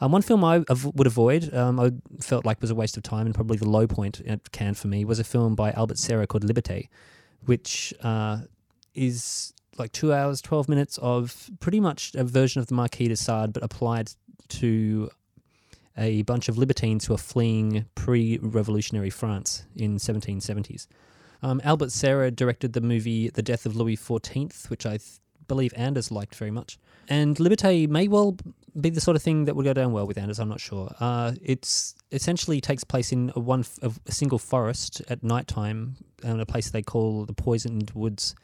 [0.00, 3.02] Um, one film I av- would avoid, um, I felt like was a waste of
[3.02, 5.98] time and probably the low point at Cannes for me, was a film by Albert
[5.98, 6.88] Serra called Liberté,
[7.44, 8.38] which uh,
[8.94, 13.16] is like two hours, 12 minutes of pretty much a version of the Marquis de
[13.16, 14.10] Sade, but applied
[14.48, 15.10] to
[15.96, 20.86] a bunch of libertines who are fleeing pre revolutionary France in 1770s.
[21.42, 25.72] Um, Albert Serra directed the movie The Death of Louis XIV, which I th- believe
[25.76, 26.78] Anders liked very much.
[27.08, 28.36] And Liberté may well
[28.80, 30.38] be the sort of thing that would go down well with Anders.
[30.38, 30.94] I'm not sure.
[31.00, 36.46] Uh, it's essentially takes place in a one a single forest at nighttime, in a
[36.46, 38.34] place they call the Poisoned Woods,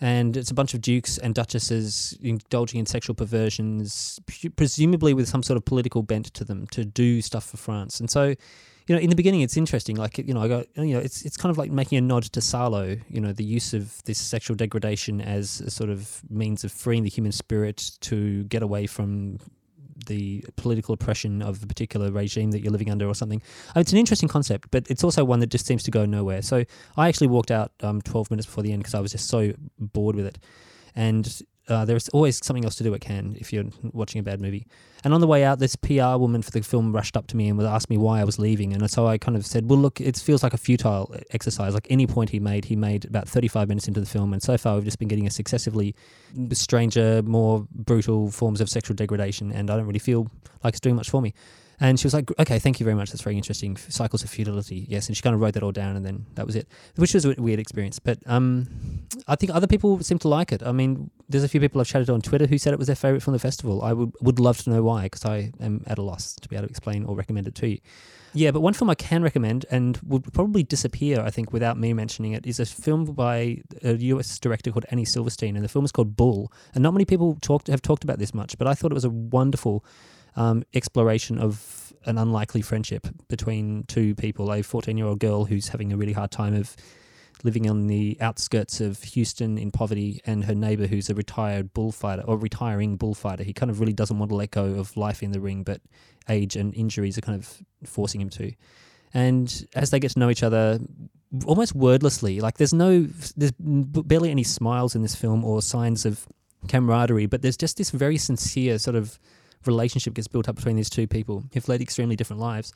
[0.00, 4.20] and it's a bunch of dukes and duchesses indulging in sexual perversions,
[4.56, 8.00] presumably with some sort of political bent to them to do stuff for France.
[8.00, 8.34] And so,
[8.88, 9.96] you know, in the beginning, it's interesting.
[9.96, 12.22] Like, you know, I got, you know, it's it's kind of like making a nod
[12.24, 12.96] to Salo.
[13.08, 17.02] You know, the use of this sexual degradation as a sort of means of freeing
[17.02, 19.38] the human spirit to get away from
[20.06, 23.42] the political oppression of a particular regime that you're living under or something.
[23.76, 26.40] It's an interesting concept, but it's also one that just seems to go nowhere.
[26.40, 26.64] So
[26.96, 29.52] I actually walked out um, 12 minutes before the end because I was just so
[29.78, 30.38] bored with it.
[30.94, 34.40] And uh, there's always something else to do at Cannes if you're watching a bad
[34.40, 34.66] movie.
[35.04, 37.48] And on the way out, this PR woman for the film rushed up to me
[37.48, 38.72] and asked me why I was leaving.
[38.72, 41.74] And so I kind of said, well, look, it feels like a futile exercise.
[41.74, 44.32] Like any point he made, he made about 35 minutes into the film.
[44.32, 45.94] And so far, we've just been getting a successively
[46.52, 49.52] stranger, more brutal forms of sexual degradation.
[49.52, 50.26] And I don't really feel
[50.64, 51.34] like it's doing much for me.
[51.80, 53.10] And she was like, okay, thank you very much.
[53.10, 53.76] That's very interesting.
[53.76, 54.86] Cycles of futility.
[54.88, 55.06] Yes.
[55.06, 57.24] And she kind of wrote that all down and then that was it, which was
[57.24, 57.98] a weird experience.
[57.98, 60.62] But um, I think other people seem to like it.
[60.62, 62.96] I mean, there's a few people I've chatted on Twitter who said it was their
[62.96, 63.82] favorite from the festival.
[63.82, 66.56] I would, would love to know why because I am at a loss to be
[66.56, 67.78] able to explain or recommend it to you.
[68.34, 71.92] Yeah, but one film I can recommend and would probably disappear, I think, without me
[71.92, 75.84] mentioning it, is a film by a US director called Annie Silverstein, and the film
[75.84, 76.52] is called Bull.
[76.74, 79.04] And not many people talked have talked about this much, but I thought it was
[79.04, 79.84] a wonderful
[80.36, 85.68] um, exploration of an unlikely friendship between two people a 14 year old girl who's
[85.68, 86.76] having a really hard time of
[87.44, 92.22] living on the outskirts of Houston in poverty and her neighbor who's a retired bullfighter
[92.22, 93.44] or retiring bullfighter.
[93.44, 95.80] He kind of really doesn't want to let go of life in the ring, but
[96.28, 98.52] age and injuries are kind of forcing him to.
[99.14, 100.78] And as they get to know each other,
[101.46, 103.06] almost wordlessly, like there's no,
[103.36, 106.26] there's barely any smiles in this film or signs of
[106.66, 109.18] camaraderie, but there's just this very sincere sort of
[109.66, 112.72] relationship gets built up between these two people who've led extremely different lives.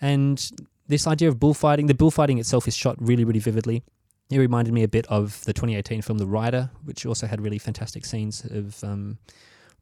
[0.00, 0.50] And
[0.88, 3.82] this idea of bullfighting, the bullfighting itself is shot really, really vividly.
[4.30, 7.58] It reminded me a bit of the 2018 film The Rider, which also had really
[7.58, 9.18] fantastic scenes of um,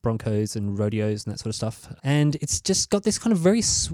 [0.03, 1.95] broncos and rodeos and that sort of stuff.
[2.03, 3.93] And it's just got this kind of very, sw-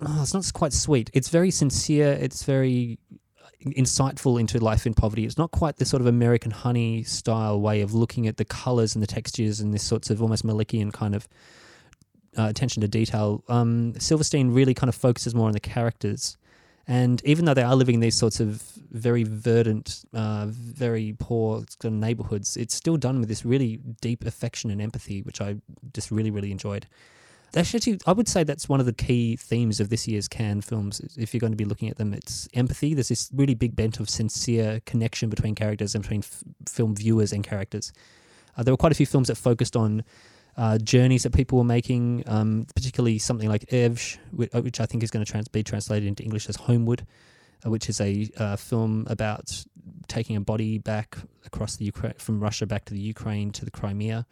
[0.00, 1.10] oh, it's not quite sweet.
[1.14, 2.12] It's very sincere.
[2.12, 2.98] It's very
[3.64, 5.24] insightful into life in poverty.
[5.24, 8.94] It's not quite the sort of American honey style way of looking at the colors
[8.94, 11.26] and the textures and this sorts of almost Malickian kind of
[12.36, 13.42] uh, attention to detail.
[13.48, 16.36] Um, Silverstein really kind of focuses more on the characters.
[16.88, 18.62] And even though they are living in these sorts of
[18.92, 24.24] very verdant, uh, very poor kind of neighborhoods, it's still done with this really deep
[24.24, 25.56] affection and empathy, which I
[25.92, 26.86] just really, really enjoyed.
[27.56, 31.00] Actually, I would say that's one of the key themes of this year's Cannes films.
[31.16, 32.92] If you're going to be looking at them, it's empathy.
[32.92, 37.32] There's this really big bent of sincere connection between characters and between f- film viewers
[37.32, 37.92] and characters.
[38.56, 40.04] Uh, there were quite a few films that focused on
[40.56, 44.18] uh, journeys that people were making, um, particularly something like which,
[44.54, 47.06] uh, I think is going to trans- be translated into English as Homeward,
[47.64, 49.64] uh, which is a uh, film about
[50.08, 53.70] taking a body back across the Ukraine from Russia back to the Ukraine to the
[53.70, 54.26] Crimea.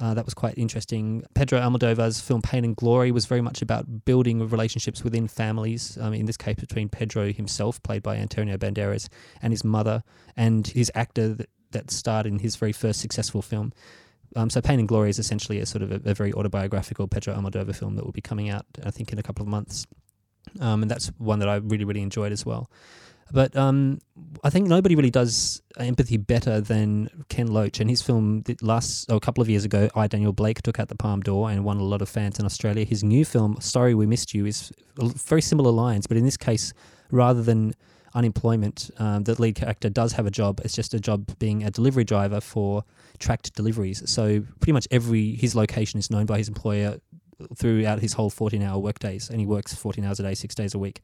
[0.00, 1.24] Uh, that was quite interesting.
[1.34, 5.98] Pedro Almodovar's film Pain and Glory was very much about building relationships within families.
[6.00, 9.08] Um, in this case, between Pedro himself, played by Antonio Banderas,
[9.42, 10.04] and his mother,
[10.36, 13.72] and his actor that, that starred in his very first successful film.
[14.36, 17.34] Um, so Pain and Glory is essentially a sort of a, a, very autobiographical Pedro
[17.34, 19.86] Almodovar film that will be coming out, I think, in a couple of months.
[20.60, 22.70] Um, and that's one that I really, really enjoyed as well.
[23.30, 23.98] But um,
[24.42, 27.80] I think nobody really does empathy better than Ken Loach.
[27.80, 30.88] And his film last oh, a couple of years ago, I Daniel Blake took out
[30.88, 32.84] the Palme d'Or and won a lot of fans in Australia.
[32.84, 36.72] His new film, Sorry We Missed You, is very similar lines, but in this case,
[37.10, 37.74] rather than
[38.18, 40.60] unemployment, um, the lead character does have a job.
[40.64, 42.84] It's just a job being a delivery driver for
[43.18, 44.02] tracked deliveries.
[44.10, 46.98] So pretty much every his location is known by his employer
[47.56, 50.74] throughout his whole 14 hour workdays, and he works 14 hours a day, six days
[50.74, 51.00] a week.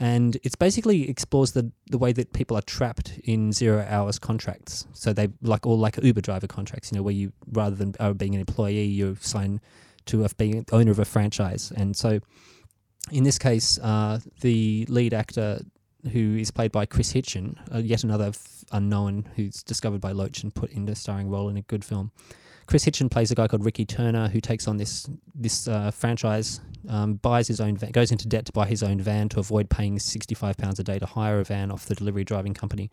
[0.00, 4.86] And it's basically explores the the way that people are trapped in zero hours contracts.
[4.92, 8.14] So they like all like Uber driver contracts, you know, where you rather than uh,
[8.14, 9.60] being an employee, you sign
[10.06, 11.72] to a, being owner of a franchise.
[11.76, 12.20] And so
[13.10, 15.60] in this case, uh, the lead actor
[16.12, 20.42] who is played by Kris Hitchen, uh, yet another f- unknown who's discovered by Loach
[20.42, 22.12] and put into a starring role in a good film.
[22.66, 26.60] Kris Hitchen plays a guy called Ricky Turner who takes on this this uh, franchise,
[26.88, 29.70] um, buys his own van, goes into debt to buy his own van to avoid
[29.70, 32.90] paying sixty five pounds a day to hire a van off the delivery driving company,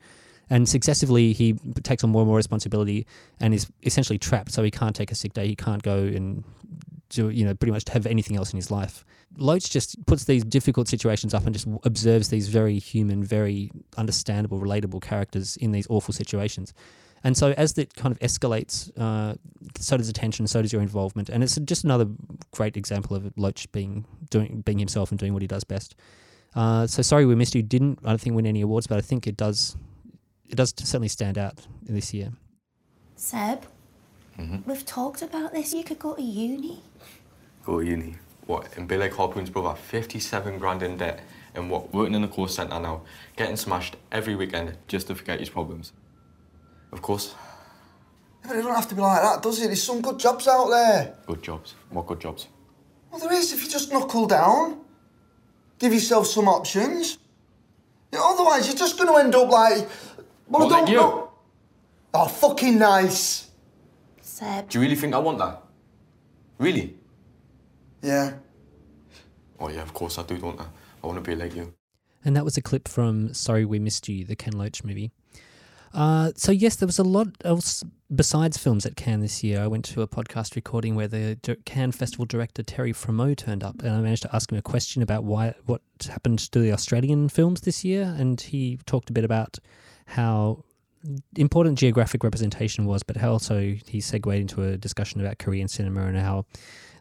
[0.49, 1.53] and successively he
[1.83, 3.05] takes on more and more responsibility
[3.41, 4.51] and is essentially trapped.
[4.51, 6.45] So he can't take a sick day, he can't go and
[7.15, 9.05] do you know pretty much to have anything else in his life.
[9.37, 14.59] Loach just puts these difficult situations up and just observes these very human, very understandable,
[14.59, 16.73] relatable characters in these awful situations.
[17.23, 19.35] And so as that kind of escalates, uh,
[19.79, 22.07] so does attention, so does your involvement, and it's just another
[22.51, 25.95] great example of Loach being doing being himself and doing what he does best.
[26.53, 27.63] Uh, so sorry we missed you.
[27.63, 29.75] Didn't I don't think win any awards, but I think it does
[30.47, 32.31] it does certainly stand out this year.
[33.15, 33.65] Seb,
[34.39, 34.69] Mm-hmm.
[34.69, 35.73] we've talked about this.
[35.73, 36.81] You could go to uni.
[37.65, 38.15] Go to uni.
[38.45, 38.75] What?
[38.77, 41.21] And be like Harpoon's brother, 57 grand in debt,
[41.55, 41.93] and what?
[41.93, 43.01] Working in a call centre now,
[43.37, 45.93] getting smashed every weekend just to forget his problems.
[46.91, 47.33] Of course,
[48.43, 49.67] Yeah, but it don't have to be like that, does it?
[49.67, 51.15] There's some good jobs out there.
[51.25, 51.73] good jobs.
[51.89, 52.47] What good jobs?
[53.11, 54.81] Well, there is if you just knuckle down.
[55.79, 57.17] Give yourself some options.
[58.13, 59.87] You know, otherwise, you're just going to end up like.
[60.47, 60.97] Well, What, I don't like you?
[60.97, 61.31] know.
[62.13, 63.44] Oh, fucking nice.
[64.35, 64.67] Seb.
[64.67, 65.63] Do you really think I want that?
[66.57, 66.97] Really?
[68.01, 68.33] Yeah.
[69.57, 70.65] Oh yeah, of course I do, don't I?
[71.01, 71.73] I want to be like you.
[72.25, 75.11] And that was a clip from Sorry We Missed You, the Ken Loach movie.
[75.93, 77.81] Uh, so yes, there was a lot else
[78.13, 79.61] besides films at Cannes this year.
[79.61, 83.63] I went to a podcast recording where the Dir- Cannes Festival director Thierry Frémaux turned
[83.63, 86.73] up, and I managed to ask him a question about why what happened to the
[86.73, 89.59] Australian films this year, and he talked a bit about
[90.07, 90.64] how
[91.35, 96.05] important geographic representation was, but how also he segued into a discussion about Korean cinema
[96.05, 96.45] and how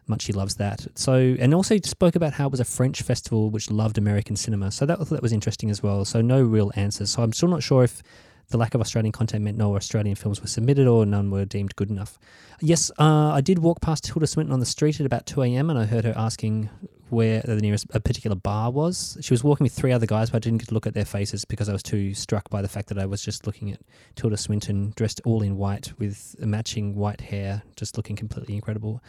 [0.07, 0.85] much he loves that.
[0.95, 4.71] So, and also spoke about how it was a French festival which loved American cinema.
[4.71, 6.05] So that that was interesting as well.
[6.05, 7.11] So no real answers.
[7.11, 8.03] So I'm still not sure if
[8.49, 11.75] the lack of Australian content meant no Australian films were submitted or none were deemed
[11.75, 12.19] good enough.
[12.61, 15.69] Yes, uh, I did walk past Tilda Swinton on the street at about 2 a.m.
[15.69, 16.69] and I heard her asking
[17.09, 19.17] where the nearest a particular bar was.
[19.21, 21.05] She was walking with three other guys, but I didn't get to look at their
[21.05, 23.79] faces because I was too struck by the fact that I was just looking at
[24.15, 29.01] Tilda Swinton dressed all in white with matching white hair, just looking completely incredible.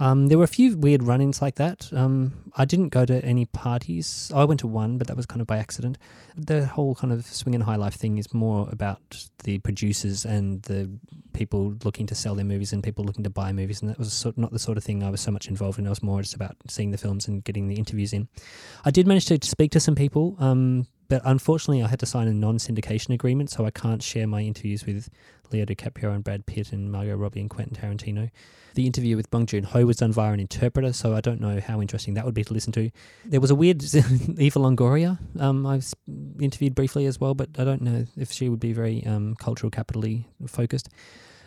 [0.00, 1.90] Um, there were a few weird run ins like that.
[1.92, 4.30] Um, I didn't go to any parties.
[4.34, 5.98] I went to one, but that was kind of by accident.
[6.36, 10.62] The whole kind of swing and high life thing is more about the producers and
[10.62, 10.90] the
[11.32, 13.80] people looking to sell their movies and people looking to buy movies.
[13.80, 15.86] And that was sort not the sort of thing I was so much involved in.
[15.86, 18.28] I was more just about seeing the films and getting the interviews in.
[18.84, 20.36] I did manage to speak to some people.
[20.38, 24.42] Um, but unfortunately, I had to sign a non-syndication agreement, so I can't share my
[24.42, 25.08] interviews with
[25.50, 28.30] Leo DiCaprio and Brad Pitt and Margot Robbie and Quentin Tarantino.
[28.74, 31.60] The interview with Bong Joon Ho was done via an interpreter, so I don't know
[31.60, 32.90] how interesting that would be to listen to.
[33.24, 35.18] There was a weird Eva Longoria.
[35.40, 35.92] Um, I've
[36.38, 39.70] interviewed briefly as well, but I don't know if she would be very um, cultural
[39.70, 40.90] capitally focused.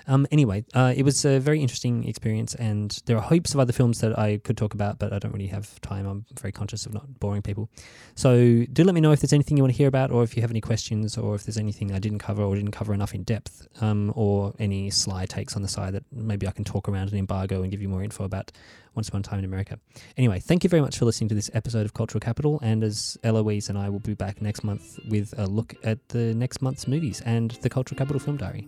[0.07, 3.73] Um, anyway, uh, it was a very interesting experience, and there are heaps of other
[3.73, 6.05] films that I could talk about, but I don't really have time.
[6.05, 7.69] I'm very conscious of not boring people.
[8.15, 10.35] So do let me know if there's anything you want to hear about, or if
[10.35, 13.13] you have any questions, or if there's anything I didn't cover or didn't cover enough
[13.13, 16.89] in depth, um, or any sly takes on the side that maybe I can talk
[16.89, 18.51] around an embargo and give you more info about
[18.95, 19.79] Once Upon a Time in America.
[20.17, 23.17] Anyway, thank you very much for listening to this episode of Cultural Capital, and as
[23.23, 26.87] Eloise and I will be back next month with a look at the next month's
[26.87, 28.67] movies and the Cultural Capital Film Diary.